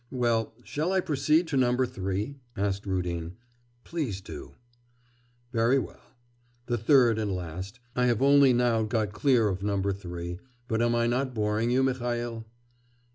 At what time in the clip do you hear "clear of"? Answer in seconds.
9.13-9.61